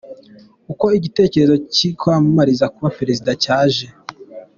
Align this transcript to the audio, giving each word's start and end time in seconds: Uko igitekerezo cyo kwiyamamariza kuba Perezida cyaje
Uko 0.71 0.85
igitekerezo 0.97 1.55
cyo 1.75 1.89
kwiyamamariza 1.99 2.71
kuba 2.73 2.93
Perezida 2.97 3.31
cyaje 3.43 3.85